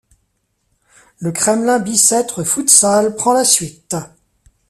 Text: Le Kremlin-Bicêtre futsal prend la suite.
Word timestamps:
Le 1.19 1.31
Kremlin-Bicêtre 1.31 2.43
futsal 2.43 3.15
prend 3.15 3.33
la 3.33 3.43
suite. 3.45 3.93